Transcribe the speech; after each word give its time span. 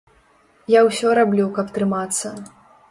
Я 0.77 0.81
ўсё 0.87 1.07
раблю, 1.21 1.47
каб 1.59 1.71
трымацца. 1.77 2.35